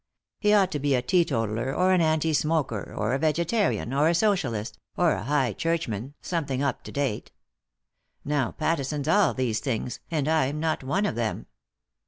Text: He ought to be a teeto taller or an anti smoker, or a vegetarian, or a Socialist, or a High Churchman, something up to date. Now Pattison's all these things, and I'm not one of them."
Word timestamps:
He 0.39 0.51
ought 0.51 0.71
to 0.71 0.79
be 0.79 0.95
a 0.95 1.03
teeto 1.03 1.27
taller 1.27 1.75
or 1.75 1.93
an 1.93 2.01
anti 2.01 2.33
smoker, 2.33 2.91
or 2.97 3.13
a 3.13 3.19
vegetarian, 3.19 3.93
or 3.93 4.09
a 4.09 4.15
Socialist, 4.15 4.79
or 4.97 5.11
a 5.11 5.21
High 5.21 5.53
Churchman, 5.53 6.15
something 6.23 6.63
up 6.63 6.81
to 6.85 6.91
date. 6.91 7.31
Now 8.25 8.49
Pattison's 8.49 9.07
all 9.07 9.35
these 9.35 9.59
things, 9.59 9.99
and 10.09 10.27
I'm 10.27 10.59
not 10.59 10.83
one 10.83 11.05
of 11.05 11.13
them." 11.13 11.45